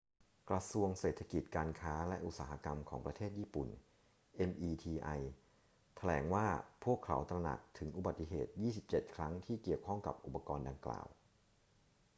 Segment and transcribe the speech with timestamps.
[0.49, 3.67] กระทรวงเศรษฐกิจ การค้า และอุตสาหกรรมของประเทศญี่ปุ่น
[4.61, 4.93] meti
[5.97, 6.45] แถลงว่า
[6.85, 8.51] พวกเขาตระหนักถึงอุบัติเหตุ
[8.83, 11.07] 27 ครั้งที่เกี่ยวข้องกับอุปกรณ์ดังกล่าว